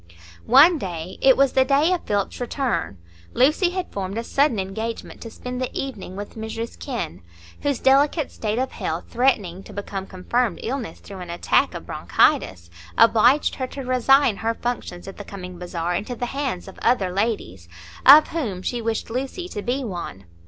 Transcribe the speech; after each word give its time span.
One 0.47 0.79
day—it 0.79 1.37
was 1.37 1.53
the 1.53 1.63
day 1.63 1.93
of 1.93 2.05
Philip's 2.07 2.41
return—Lucy 2.41 3.69
had 3.69 3.93
formed 3.93 4.17
a 4.17 4.23
sudden 4.23 4.57
engagement 4.57 5.21
to 5.21 5.29
spend 5.29 5.61
the 5.61 5.71
evening 5.79 6.15
with 6.15 6.33
Mrs 6.35 6.79
Kenn, 6.79 7.21
whose 7.61 7.77
delicate 7.77 8.31
state 8.31 8.57
of 8.57 8.71
health, 8.71 9.03
threatening 9.11 9.61
to 9.61 9.71
become 9.71 10.07
confirmed 10.07 10.59
illness 10.63 11.01
through 11.01 11.19
an 11.19 11.29
attack 11.29 11.75
of 11.75 11.85
bronchitis, 11.85 12.71
obliged 12.97 13.53
her 13.53 13.67
to 13.67 13.81
resign 13.83 14.37
her 14.37 14.55
functions 14.55 15.07
at 15.07 15.17
the 15.17 15.23
coming 15.23 15.59
bazaar 15.59 15.93
into 15.93 16.15
the 16.15 16.25
hands 16.25 16.67
of 16.67 16.79
other 16.81 17.13
ladies, 17.13 17.69
of 18.03 18.29
whom 18.29 18.63
she 18.63 18.81
wished 18.81 19.11
Lucy 19.11 19.47
to 19.47 19.61
be 19.61 19.83
one. 19.83 20.25